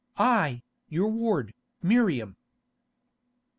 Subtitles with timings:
[0.17, 1.53] "I, your ward,
[1.83, 2.35] Miriam."